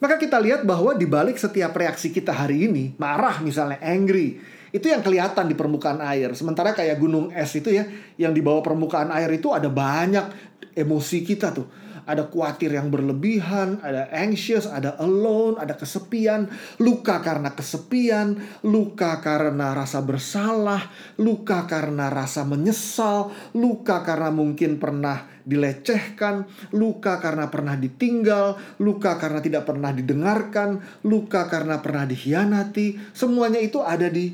[0.00, 4.40] Maka kita lihat bahwa di balik setiap reaksi kita hari ini, marah misalnya, angry,
[4.72, 6.32] itu yang kelihatan di permukaan air.
[6.32, 7.84] Sementara kayak gunung es itu ya,
[8.16, 13.80] yang di bawah permukaan air itu ada banyak emosi kita tuh ada khawatir yang berlebihan,
[13.80, 16.48] ada anxious, ada alone, ada kesepian,
[16.80, 20.88] luka karena kesepian, luka karena rasa bersalah,
[21.20, 29.40] luka karena rasa menyesal, luka karena mungkin pernah dilecehkan, luka karena pernah ditinggal, luka karena
[29.42, 33.16] tidak pernah didengarkan, luka karena pernah dikhianati.
[33.16, 34.30] Semuanya itu ada di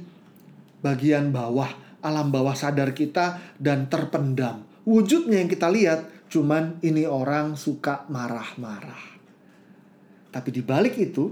[0.83, 4.63] bagian bawah, alam bawah sadar kita dan terpendam.
[4.87, 9.17] Wujudnya yang kita lihat cuman ini orang suka marah-marah.
[10.31, 11.25] Tapi di balik itu,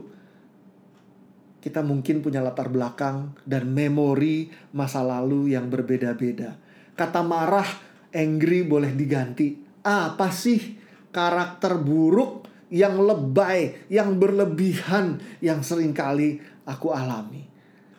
[1.61, 6.57] kita mungkin punya latar belakang dan memori masa lalu yang berbeda-beda.
[6.92, 7.66] Kata marah,
[8.12, 9.57] angry boleh diganti.
[9.85, 10.76] Apa sih
[11.09, 17.44] karakter buruk yang lebay, yang berlebihan, yang sering kali aku alami?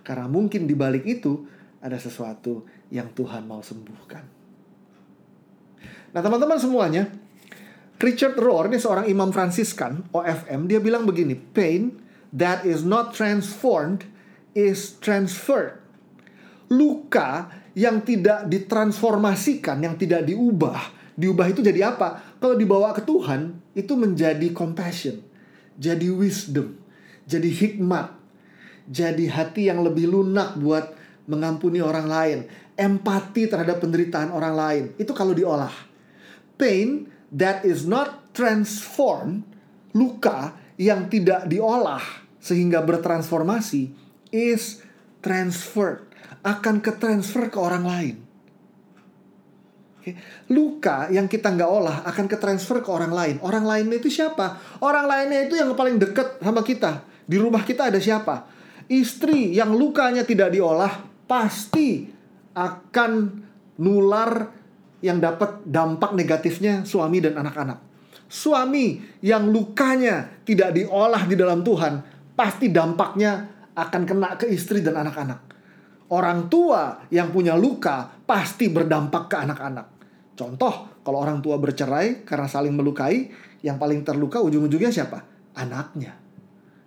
[0.06, 1.46] Karena mungkin di balik itu
[1.82, 4.35] ada sesuatu yang Tuhan mau sembuhkan.
[6.16, 7.12] Nah teman-teman semuanya,
[8.00, 11.92] Richard Rohr ini seorang imam Fransiskan OFM, dia bilang begini, pain
[12.32, 14.08] that is not transformed
[14.56, 15.84] is transferred.
[16.72, 22.40] Luka yang tidak ditransformasikan, yang tidak diubah, diubah itu jadi apa?
[22.40, 25.20] Kalau dibawa ke Tuhan, itu menjadi compassion,
[25.76, 26.80] jadi wisdom,
[27.28, 28.16] jadi hikmat,
[28.88, 30.96] jadi hati yang lebih lunak buat
[31.28, 32.40] mengampuni orang lain,
[32.80, 34.84] empati terhadap penderitaan orang lain.
[34.96, 35.95] Itu kalau diolah
[36.56, 39.48] pain that is not transformed,
[39.96, 42.04] luka yang tidak diolah
[42.40, 43.90] sehingga bertransformasi
[44.30, 44.84] is
[45.24, 46.06] transferred,
[46.46, 48.16] akan ke transfer ke orang lain.
[50.54, 53.36] Luka yang kita nggak olah akan ke transfer ke orang lain.
[53.42, 54.62] Orang lainnya itu siapa?
[54.78, 57.02] Orang lainnya itu yang paling dekat sama kita.
[57.26, 58.46] Di rumah kita ada siapa?
[58.86, 62.06] Istri yang lukanya tidak diolah pasti
[62.54, 63.12] akan
[63.82, 64.54] nular
[65.06, 67.78] yang dapat dampak negatifnya suami dan anak-anak.
[68.26, 72.02] Suami yang lukanya tidak diolah di dalam Tuhan,
[72.34, 75.40] pasti dampaknya akan kena ke istri dan anak-anak.
[76.10, 79.88] Orang tua yang punya luka pasti berdampak ke anak-anak.
[80.34, 83.30] Contoh, kalau orang tua bercerai karena saling melukai,
[83.62, 85.22] yang paling terluka ujung-ujungnya siapa?
[85.54, 86.18] Anaknya.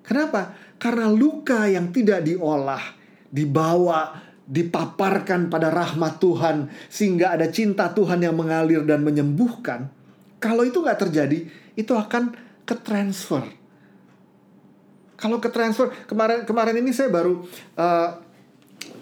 [0.03, 0.55] Kenapa?
[0.79, 2.83] Karena luka yang tidak diolah,
[3.31, 9.93] dibawa dipaparkan pada rahmat Tuhan sehingga ada cinta Tuhan yang mengalir dan menyembuhkan
[10.41, 11.45] kalau itu nggak terjadi
[11.77, 12.33] itu akan
[12.65, 13.45] ke transfer
[15.21, 17.45] kalau ke transfer kemarin kemarin ini saya baru
[17.77, 18.09] uh,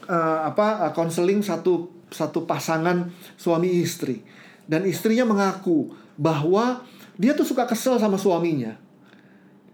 [0.09, 4.23] uh, apa konseling uh, satu satu pasangan suami istri.
[4.67, 6.83] Dan istrinya mengaku bahwa
[7.15, 8.75] dia tuh suka kesel sama suaminya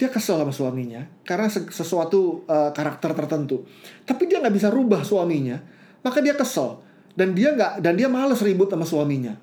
[0.03, 3.63] dia kesel sama suaminya karena sesuatu uh, karakter tertentu.
[4.03, 5.63] Tapi dia nggak bisa rubah suaminya
[6.03, 6.83] maka dia kesel.
[7.15, 9.39] Dan dia nggak dan dia males ribut sama suaminya.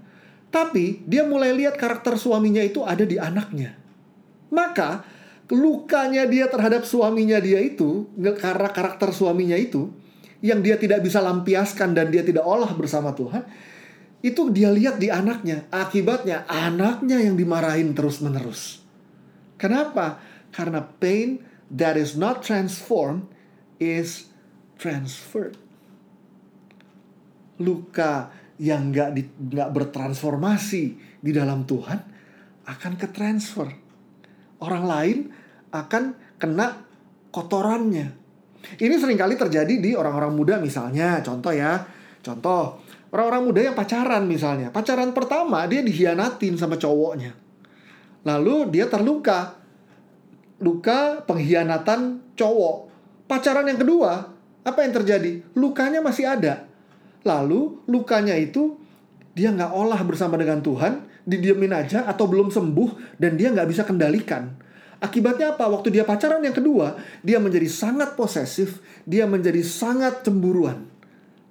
[0.52, 3.80] Tapi dia mulai lihat karakter suaminya itu ada di anaknya.
[4.52, 5.08] Maka
[5.48, 9.96] lukanya dia terhadap suaminya dia itu karena karakter suaminya itu
[10.44, 13.48] yang dia tidak bisa lampiaskan dan dia tidak olah bersama Tuhan
[14.20, 15.72] itu dia lihat di anaknya.
[15.72, 18.84] Akibatnya anaknya yang dimarahin terus menerus
[19.60, 23.30] kenapa karena pain that is not transformed
[23.78, 24.30] is
[24.80, 25.56] transferred.
[27.60, 29.10] Luka yang nggak
[29.40, 30.84] nggak bertransformasi
[31.20, 32.00] di dalam Tuhan
[32.68, 33.68] akan ke transfer.
[34.60, 35.18] Orang lain
[35.72, 36.04] akan
[36.40, 36.84] kena
[37.32, 38.08] kotorannya.
[38.60, 41.24] Ini sering kali terjadi di orang-orang muda misalnya.
[41.24, 41.80] Contoh ya,
[42.20, 42.84] contoh
[43.16, 44.68] orang-orang muda yang pacaran misalnya.
[44.72, 47.32] Pacaran pertama dia dihianatin sama cowoknya.
[48.28, 49.59] Lalu dia terluka
[50.60, 52.92] luka pengkhianatan cowok.
[53.26, 54.32] Pacaran yang kedua,
[54.64, 55.42] apa yang terjadi?
[55.56, 56.68] Lukanya masih ada.
[57.24, 58.80] Lalu lukanya itu
[59.36, 63.84] dia nggak olah bersama dengan Tuhan, didiemin aja atau belum sembuh dan dia nggak bisa
[63.88, 64.52] kendalikan.
[65.00, 65.64] Akibatnya apa?
[65.72, 70.92] Waktu dia pacaran yang kedua, dia menjadi sangat posesif, dia menjadi sangat cemburuan.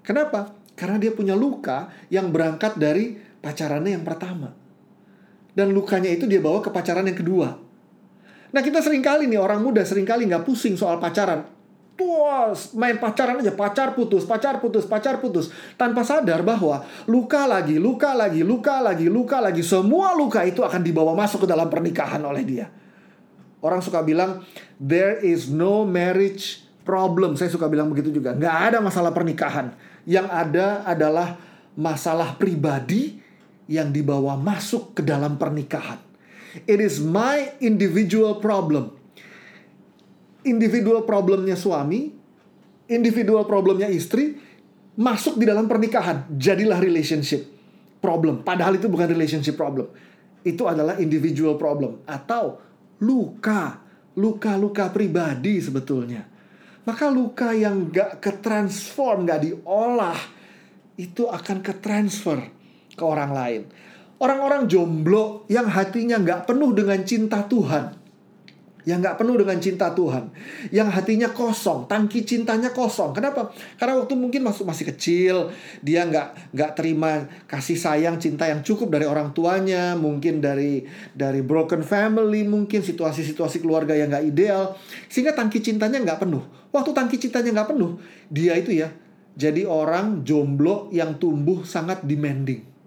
[0.04, 0.52] Kenapa?
[0.76, 4.52] Karena dia punya luka yang berangkat dari pacarannya yang pertama.
[5.56, 7.67] Dan lukanya itu dia bawa ke pacaran yang kedua.
[8.48, 11.44] Nah kita sering kali nih orang muda sering kali nggak pusing soal pacaran.
[11.98, 17.74] Puas main pacaran aja pacar putus pacar putus pacar putus tanpa sadar bahwa luka lagi
[17.74, 22.22] luka lagi luka lagi luka lagi semua luka itu akan dibawa masuk ke dalam pernikahan
[22.22, 22.70] oleh dia.
[23.58, 24.46] Orang suka bilang
[24.78, 27.36] there is no marriage problem.
[27.36, 28.32] Saya suka bilang begitu juga.
[28.32, 29.76] Nggak ada masalah pernikahan.
[30.08, 31.36] Yang ada adalah
[31.76, 33.20] masalah pribadi
[33.68, 36.07] yang dibawa masuk ke dalam pernikahan.
[36.64, 38.94] It is my individual problem.
[40.46, 42.08] Individual problemnya suami,
[42.88, 44.38] individual problemnya istri,
[44.96, 46.30] masuk di dalam pernikahan.
[46.34, 47.44] Jadilah relationship
[48.00, 48.46] problem.
[48.46, 49.92] Padahal itu bukan relationship problem.
[50.46, 52.02] Itu adalah individual problem.
[52.08, 52.58] Atau
[53.04, 53.84] luka.
[54.18, 56.26] Luka-luka pribadi sebetulnya.
[56.82, 60.18] Maka luka yang gak ke transform, gak diolah,
[60.98, 62.42] itu akan ke transfer
[62.96, 63.62] ke orang lain.
[64.18, 67.98] Orang-orang jomblo yang hatinya nggak penuh dengan cinta Tuhan.
[68.88, 70.32] yang nggak penuh dengan cinta Tuhan,
[70.72, 73.12] yang hatinya kosong, tangki cintanya kosong.
[73.12, 73.52] Kenapa?
[73.76, 75.52] Karena waktu mungkin masuk masih kecil,
[75.84, 81.44] dia nggak nggak terima kasih sayang, cinta yang cukup dari orang tuanya, mungkin dari dari
[81.44, 84.80] broken family, mungkin situasi-situasi keluarga yang nggak ideal,
[85.12, 86.40] sehingga tangki cintanya nggak penuh.
[86.72, 88.00] Waktu tangki cintanya nggak penuh,
[88.32, 88.88] dia itu ya
[89.36, 92.77] jadi orang jomblo yang tumbuh sangat demanding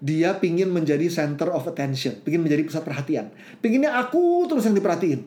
[0.00, 3.28] dia pingin menjadi center of attention, pingin menjadi pusat perhatian.
[3.60, 5.20] Pinginnya aku terus yang diperhatiin.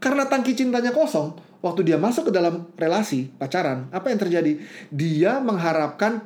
[0.00, 4.52] Karena tangki cintanya kosong, waktu dia masuk ke dalam relasi pacaran, apa yang terjadi?
[4.88, 6.24] Dia mengharapkan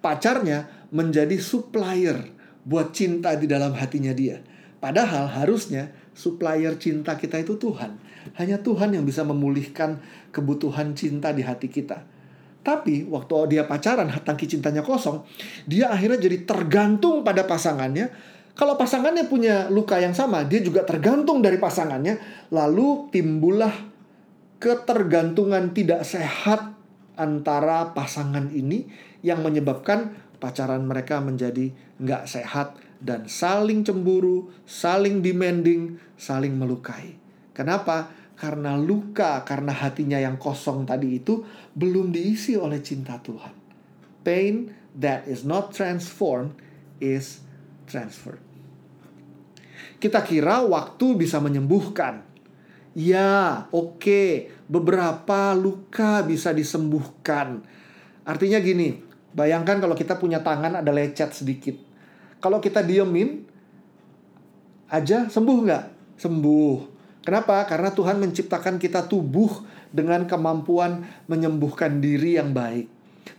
[0.00, 2.16] pacarnya menjadi supplier
[2.64, 4.40] buat cinta di dalam hatinya dia.
[4.80, 8.00] Padahal harusnya supplier cinta kita itu Tuhan.
[8.40, 10.00] Hanya Tuhan yang bisa memulihkan
[10.32, 12.04] kebutuhan cinta di hati kita.
[12.60, 15.24] Tapi waktu dia pacaran, tangki cintanya kosong,
[15.64, 18.12] dia akhirnya jadi tergantung pada pasangannya.
[18.52, 22.20] Kalau pasangannya punya luka yang sama, dia juga tergantung dari pasangannya.
[22.52, 23.72] Lalu timbullah
[24.60, 26.76] ketergantungan tidak sehat
[27.16, 28.84] antara pasangan ini
[29.24, 37.16] yang menyebabkan pacaran mereka menjadi nggak sehat dan saling cemburu, saling demanding, saling melukai.
[37.56, 38.12] Kenapa?
[38.40, 41.44] Karena luka, karena hatinya yang kosong tadi itu
[41.76, 43.52] belum diisi oleh cinta Tuhan.
[44.24, 46.56] Pain that is not transformed
[47.04, 47.44] is
[47.84, 48.40] transferred.
[50.00, 52.24] Kita kira waktu bisa menyembuhkan.
[52.96, 54.32] Ya, oke, okay,
[54.64, 57.60] beberapa luka bisa disembuhkan.
[58.24, 58.96] Artinya gini,
[59.36, 61.76] bayangkan kalau kita punya tangan ada lecet sedikit.
[62.40, 63.44] Kalau kita diemin
[64.88, 65.84] aja sembuh nggak?
[66.16, 66.99] Sembuh.
[67.20, 67.60] Kenapa?
[67.68, 72.88] Karena Tuhan menciptakan kita tubuh dengan kemampuan menyembuhkan diri yang baik.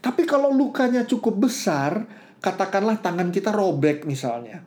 [0.01, 2.05] Tapi kalau lukanya cukup besar,
[2.41, 4.61] katakanlah tangan kita robek misalnya.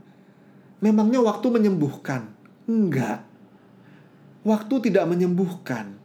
[0.82, 2.28] Memangnya waktu menyembuhkan?
[2.66, 3.22] Enggak.
[4.44, 5.96] Waktu tidak menyembuhkan.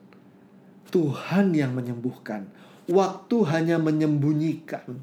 [0.90, 2.50] Tuhan yang menyembuhkan.
[2.90, 4.98] Waktu hanya menyembunyikan.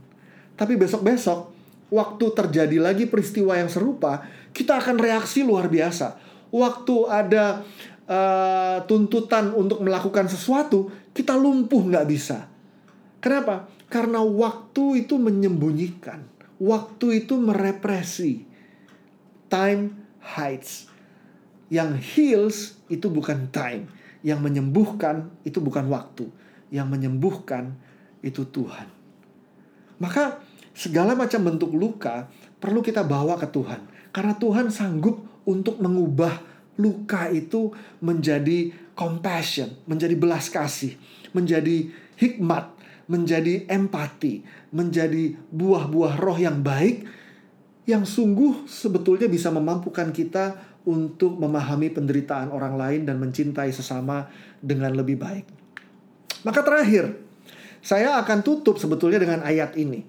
[0.56, 1.52] Tapi besok-besok,
[1.92, 6.18] waktu terjadi lagi peristiwa yang serupa, kita akan reaksi luar biasa.
[6.50, 7.62] Waktu ada
[8.06, 12.46] uh, tuntutan untuk melakukan sesuatu, kita lumpuh nggak bisa.
[13.22, 13.66] Kenapa?
[13.90, 16.22] Karena waktu itu menyembunyikan.
[16.56, 18.46] Waktu itu merepresi.
[19.46, 20.90] Time hides.
[21.70, 22.56] Yang heals
[22.90, 23.90] itu bukan time.
[24.22, 26.26] Yang menyembuhkan itu bukan waktu.
[26.70, 27.78] Yang menyembuhkan
[28.22, 28.90] itu Tuhan.
[30.02, 30.42] Maka
[30.74, 33.80] segala macam bentuk luka perlu kita bawa ke Tuhan.
[34.10, 40.96] Karena Tuhan sanggup untuk mengubah luka itu menjadi compassion, menjadi belas kasih,
[41.32, 42.72] menjadi hikmat,
[43.06, 47.06] menjadi empati, menjadi buah-buah roh yang baik
[47.86, 54.26] yang sungguh sebetulnya bisa memampukan kita untuk memahami penderitaan orang lain dan mencintai sesama
[54.58, 55.46] dengan lebih baik.
[56.42, 57.14] Maka terakhir,
[57.82, 60.02] saya akan tutup sebetulnya dengan ayat ini.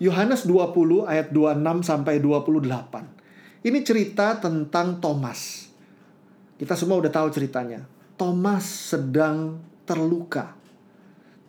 [0.00, 3.64] Yohanes 20 ayat 26 sampai 28.
[3.64, 5.69] Ini cerita tentang Thomas.
[6.60, 7.88] Kita semua udah tahu ceritanya.
[8.20, 10.52] Thomas sedang terluka.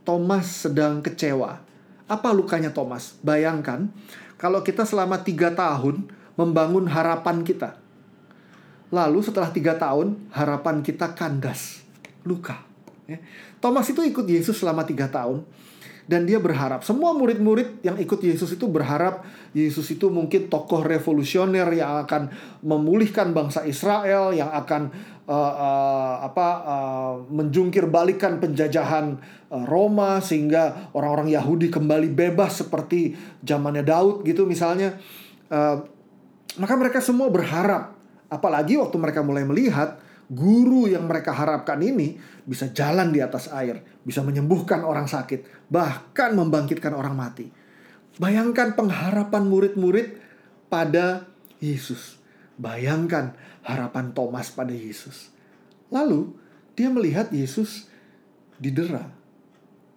[0.08, 1.60] Thomas sedang kecewa.
[2.08, 3.20] Apa lukanya Thomas?
[3.20, 3.92] Bayangkan
[4.40, 6.08] kalau kita selama tiga tahun
[6.40, 7.76] membangun harapan kita.
[8.88, 11.84] Lalu setelah tiga tahun harapan kita kandas.
[12.24, 12.64] Luka.
[13.04, 13.20] Ya.
[13.60, 15.44] Thomas itu ikut Yesus selama tiga tahun
[16.12, 19.24] dan dia berharap semua murid-murid yang ikut Yesus itu berharap
[19.56, 22.28] Yesus itu mungkin tokoh revolusioner yang akan
[22.68, 24.92] memulihkan bangsa Israel yang akan
[25.24, 29.16] uh, uh, apa uh, menjungkir balikan penjajahan
[29.48, 33.16] uh, Roma sehingga orang-orang Yahudi kembali bebas seperti
[33.48, 35.00] zamannya Daud gitu misalnya.
[35.48, 35.80] Uh,
[36.60, 37.96] maka mereka semua berharap
[38.28, 39.96] apalagi waktu mereka mulai melihat
[40.32, 42.16] guru yang mereka harapkan ini
[42.48, 47.52] bisa jalan di atas air, bisa menyembuhkan orang sakit, bahkan membangkitkan orang mati.
[48.16, 50.16] Bayangkan pengharapan murid-murid
[50.72, 51.28] pada
[51.60, 52.16] Yesus.
[52.56, 53.36] Bayangkan
[53.68, 55.36] harapan Thomas pada Yesus.
[55.92, 56.32] Lalu
[56.80, 57.92] dia melihat Yesus
[58.56, 59.12] didera,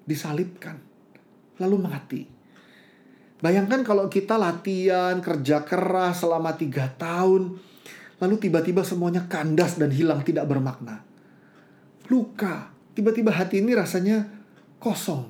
[0.03, 0.83] disalibkan,
[1.63, 2.23] lalu mati.
[3.39, 7.61] Bayangkan kalau kita latihan, kerja keras selama tiga tahun,
[8.23, 11.03] lalu tiba-tiba semuanya kandas dan hilang tidak bermakna.
[12.13, 14.29] Luka, tiba-tiba hati ini rasanya
[14.79, 15.27] kosong,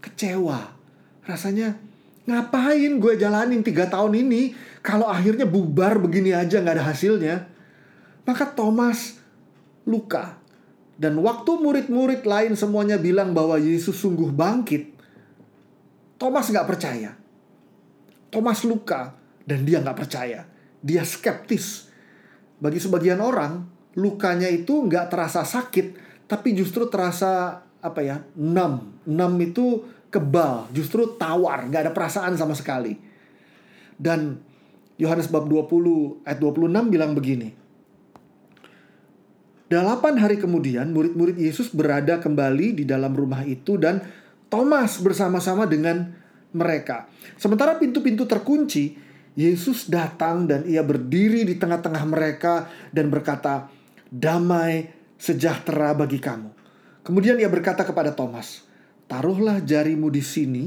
[0.00, 0.72] kecewa,
[1.26, 1.76] rasanya
[2.26, 7.36] ngapain gue jalanin tiga tahun ini kalau akhirnya bubar begini aja nggak ada hasilnya.
[8.26, 9.18] Maka Thomas
[9.86, 10.38] luka.
[10.96, 14.96] Dan waktu murid-murid lain semuanya bilang bahwa Yesus sungguh bangkit,
[16.16, 17.12] Thomas nggak percaya.
[18.32, 19.12] Thomas luka
[19.44, 20.48] dan dia nggak percaya.
[20.80, 21.85] Dia skeptis
[22.56, 23.64] bagi sebagian orang,
[23.96, 25.96] lukanya itu nggak terasa sakit,
[26.28, 29.04] tapi justru terasa apa ya numb.
[29.06, 32.96] Numb itu kebal, justru tawar, nggak ada perasaan sama sekali.
[33.96, 34.40] Dan
[34.96, 37.52] Yohanes bab 20 ayat 26 bilang begini.
[39.66, 43.98] Delapan hari kemudian murid-murid Yesus berada kembali di dalam rumah itu dan
[44.46, 46.14] Thomas bersama-sama dengan
[46.54, 47.10] mereka.
[47.34, 48.94] Sementara pintu-pintu terkunci,
[49.36, 53.68] Yesus datang dan ia berdiri di tengah-tengah mereka dan berkata,
[54.08, 54.88] "Damai
[55.20, 56.50] sejahtera bagi kamu."
[57.04, 58.64] Kemudian ia berkata kepada Thomas,
[59.04, 60.64] "Taruhlah jarimu di sini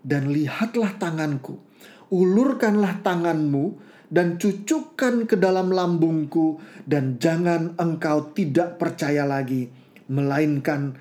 [0.00, 1.60] dan lihatlah tanganku.
[2.08, 3.76] Ulurkanlah tanganmu
[4.08, 6.56] dan cucukkan ke dalam lambungku
[6.88, 9.68] dan jangan engkau tidak percaya lagi
[10.08, 10.96] melainkan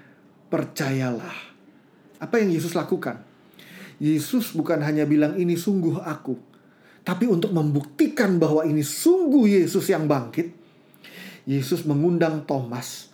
[0.51, 1.55] percayalah.
[2.19, 3.23] Apa yang Yesus lakukan?
[3.97, 6.35] Yesus bukan hanya bilang ini sungguh aku,
[7.07, 10.51] tapi untuk membuktikan bahwa ini sungguh Yesus yang bangkit,
[11.47, 13.07] Yesus mengundang Thomas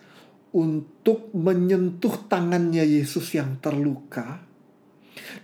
[0.49, 4.41] untuk menyentuh tangannya Yesus yang terluka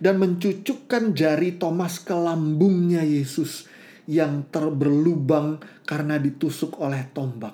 [0.02, 3.70] dan mencucukkan jari Thomas ke lambungnya Yesus
[4.10, 7.54] yang terberlubang karena ditusuk oleh tombak.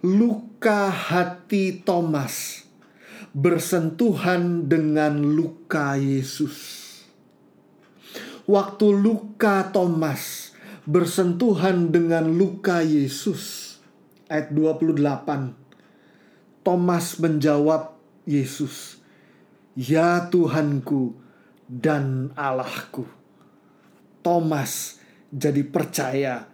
[0.00, 2.64] Luka hati Thomas
[3.36, 6.79] bersentuhan dengan luka Yesus.
[8.48, 10.54] Waktu luka Thomas
[10.88, 13.76] bersentuhan dengan luka Yesus.
[14.32, 15.52] Ayat 28.
[16.64, 18.96] Thomas menjawab Yesus,
[19.76, 21.18] "Ya Tuhanku
[21.68, 23.04] dan Allahku."
[24.24, 24.96] Thomas
[25.28, 26.48] jadi percaya.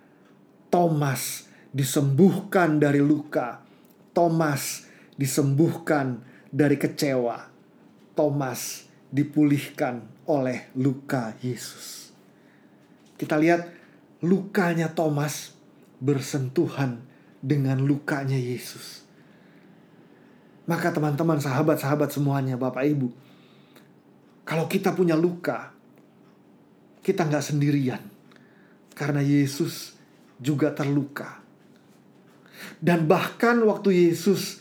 [0.66, 3.62] Thomas disembuhkan dari luka.
[4.10, 7.46] Thomas disembuhkan dari kecewa.
[8.16, 12.10] Thomas dipulihkan oleh luka Yesus.
[13.16, 13.66] Kita lihat
[14.20, 15.56] lukanya Thomas
[16.02, 17.00] bersentuhan
[17.40, 19.06] dengan lukanya Yesus.
[20.66, 23.08] Maka teman-teman, sahabat-sahabat semuanya, Bapak Ibu.
[24.42, 25.70] Kalau kita punya luka,
[27.06, 28.02] kita nggak sendirian
[28.98, 29.94] karena Yesus
[30.42, 31.38] juga terluka.
[32.82, 34.58] Dan bahkan waktu Yesus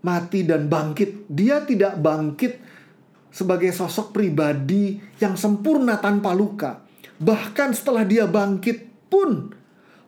[0.00, 2.71] mati dan bangkit, dia tidak bangkit
[3.32, 6.84] sebagai sosok pribadi yang sempurna tanpa luka.
[7.16, 9.50] Bahkan setelah dia bangkit pun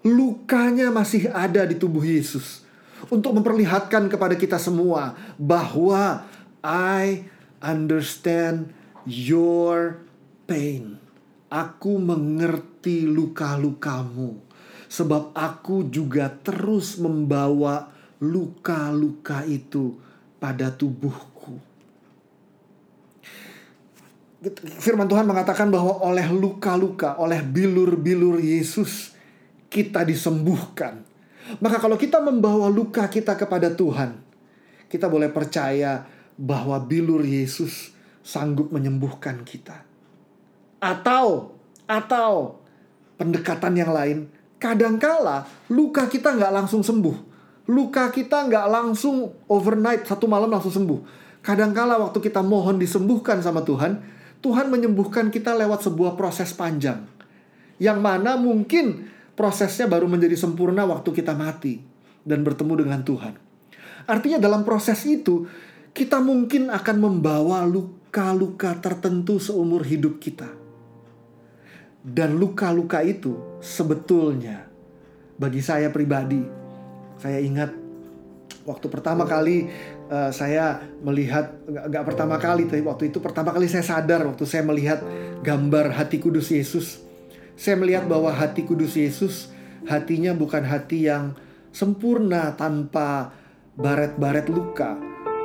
[0.04, 2.62] lukanya masih ada di tubuh Yesus
[3.08, 6.28] untuk memperlihatkan kepada kita semua bahwa
[6.60, 7.24] I
[7.64, 8.72] understand
[9.08, 10.04] your
[10.44, 11.00] pain.
[11.48, 14.42] Aku mengerti luka-lukamu,
[14.90, 19.94] sebab aku juga terus membawa luka-luka itu
[20.42, 21.33] pada tubuhku.
[24.80, 29.16] Firman Tuhan mengatakan bahwa oleh luka-luka, oleh bilur-bilur Yesus,
[29.72, 31.00] kita disembuhkan.
[31.64, 34.20] Maka, kalau kita membawa luka kita kepada Tuhan,
[34.92, 36.04] kita boleh percaya
[36.36, 39.80] bahwa bilur Yesus sanggup menyembuhkan kita.
[40.80, 42.60] Atau atau
[43.20, 47.32] pendekatan yang lain kadangkala luka kita nggak langsung sembuh.
[47.68, 51.00] Luka kita nggak langsung overnight satu malam langsung sembuh.
[51.44, 54.00] Kadangkala waktu kita mohon disembuhkan sama Tuhan
[54.44, 57.08] Tuhan menyembuhkan kita lewat sebuah proses panjang
[57.80, 61.80] yang mana mungkin prosesnya baru menjadi sempurna waktu kita mati
[62.22, 63.34] dan bertemu dengan Tuhan.
[64.04, 65.48] Artinya dalam proses itu
[65.96, 70.50] kita mungkin akan membawa luka-luka tertentu seumur hidup kita.
[72.04, 74.68] Dan luka-luka itu sebetulnya
[75.40, 76.44] bagi saya pribadi,
[77.16, 77.72] saya ingat
[78.68, 79.72] waktu pertama kali
[80.08, 84.64] uh, saya melihat nggak pertama kali tapi waktu itu pertama kali saya sadar waktu saya
[84.66, 85.00] melihat
[85.44, 87.04] gambar hati kudus Yesus.
[87.54, 89.54] Saya melihat bahwa hati kudus Yesus
[89.86, 91.38] hatinya bukan hati yang
[91.70, 93.30] sempurna tanpa
[93.78, 94.98] baret-baret luka.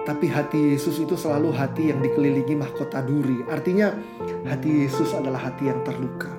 [0.08, 3.46] Tapi hati Yesus itu selalu hati yang dikelilingi mahkota duri.
[3.46, 3.94] Artinya
[4.48, 6.32] hati Yesus adalah hati yang terluka.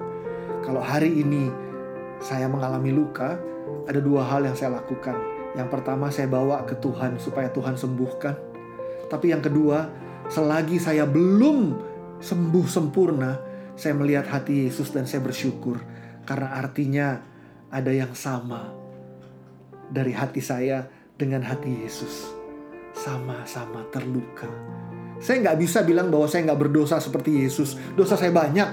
[0.67, 1.47] Kalau hari ini
[2.19, 3.39] saya mengalami luka,
[3.87, 5.40] ada dua hal yang saya lakukan.
[5.59, 8.35] Yang pertama, saya bawa ke Tuhan supaya Tuhan sembuhkan.
[9.11, 9.91] Tapi yang kedua,
[10.31, 11.75] selagi saya belum
[12.23, 13.35] sembuh sempurna,
[13.75, 15.81] saya melihat hati Yesus dan saya bersyukur
[16.29, 17.09] karena artinya
[17.73, 18.71] ada yang sama
[19.91, 20.87] dari hati saya
[21.19, 22.31] dengan hati Yesus.
[22.95, 24.47] Sama-sama terluka.
[25.19, 27.77] Saya nggak bisa bilang bahwa saya nggak berdosa seperti Yesus.
[27.97, 28.71] Dosa saya banyak,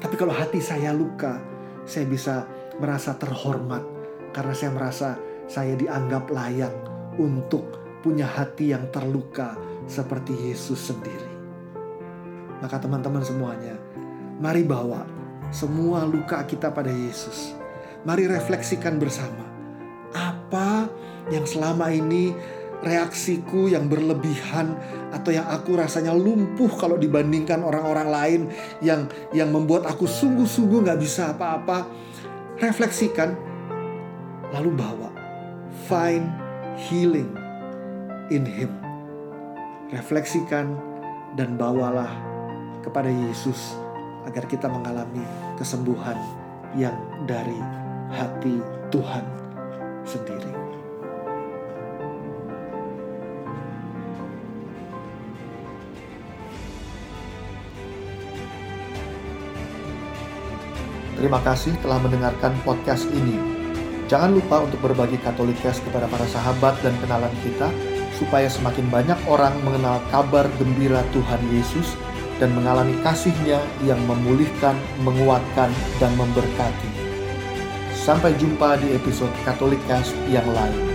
[0.00, 1.36] tapi kalau hati saya luka,
[1.84, 2.48] saya bisa
[2.80, 3.84] merasa terhormat
[4.32, 5.18] karena saya merasa
[5.50, 6.70] saya dianggap layak
[7.18, 7.66] untuk
[8.06, 9.58] punya hati yang terluka
[9.90, 11.34] seperti Yesus sendiri.
[12.62, 13.74] Maka teman-teman semuanya,
[14.38, 15.02] mari bawa
[15.50, 17.58] semua luka kita pada Yesus.
[18.06, 19.42] Mari refleksikan bersama
[20.14, 20.86] apa
[21.34, 22.32] yang selama ini
[22.80, 24.72] reaksiku yang berlebihan
[25.12, 28.40] atau yang aku rasanya lumpuh kalau dibandingkan orang-orang lain
[28.80, 29.04] yang
[29.36, 31.84] yang membuat aku sungguh-sungguh nggak bisa apa-apa
[32.56, 33.36] refleksikan
[34.56, 35.19] lalu bawa
[35.88, 36.28] find
[36.76, 37.30] healing
[38.28, 38.72] in him
[39.90, 40.78] refleksikan
[41.34, 42.10] dan bawalah
[42.80, 43.76] kepada Yesus
[44.24, 45.22] agar kita mengalami
[45.58, 46.16] kesembuhan
[46.78, 46.94] yang
[47.26, 47.58] dari
[48.10, 48.62] hati
[48.94, 49.26] Tuhan
[50.06, 50.52] sendiri.
[61.20, 63.59] Terima kasih telah mendengarkan podcast ini.
[64.10, 67.70] Jangan lupa untuk berbagi Katolikes kepada para sahabat dan kenalan kita,
[68.18, 71.94] supaya semakin banyak orang mengenal kabar gembira Tuhan Yesus
[72.42, 74.74] dan mengalami kasihnya yang memulihkan,
[75.06, 75.70] menguatkan,
[76.02, 76.90] dan memberkati.
[77.94, 80.89] Sampai jumpa di episode Katolikes yang lain.